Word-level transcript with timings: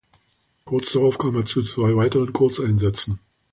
Kurz 0.65 0.93
darauf 0.93 1.19
kam 1.19 1.35
er 1.35 1.45
zu 1.45 1.61
zwei 1.61 1.95
weiteren 1.95 2.33
Kurzeinsätzen. 2.33 3.19